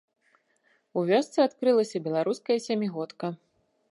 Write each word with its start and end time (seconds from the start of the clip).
У 1.01 1.03
вёсцы 1.09 1.37
адкрылася 1.43 1.97
беларуская 2.09 2.57
сямігодка. 2.67 3.25